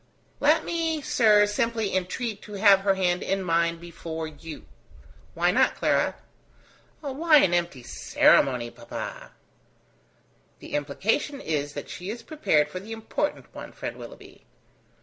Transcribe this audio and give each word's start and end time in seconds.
"Let 0.39 0.65
me, 0.65 0.99
sir, 1.03 1.45
simply 1.45 1.95
entreat 1.95 2.41
to 2.41 2.53
have 2.53 2.79
her 2.79 2.95
hand 2.95 3.21
in 3.21 3.43
mine 3.43 3.77
before 3.77 4.25
you." 4.27 4.65
"Why 5.35 5.51
not, 5.51 5.75
Clara?" 5.75 6.15
"Why 7.01 7.37
an 7.37 7.53
empty 7.53 7.83
ceremony, 7.83 8.71
papa?" 8.71 9.33
"The 10.57 10.73
implication 10.73 11.39
is, 11.39 11.73
that 11.73 11.87
she 11.87 12.09
is 12.09 12.23
prepared 12.23 12.67
for 12.67 12.79
the 12.79 12.93
important 12.93 13.53
one, 13.53 13.73
friend 13.73 13.95
Willoughby." 13.95 14.43